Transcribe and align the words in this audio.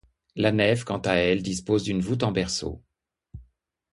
La 0.35 0.51
nef, 0.51 0.83
quant 0.83 0.97
à 1.01 1.13
elle, 1.13 1.43
dispose 1.43 1.83
d'une 1.83 2.01
voûte 2.01 2.23
en 2.23 2.31
berceau. 2.31 2.81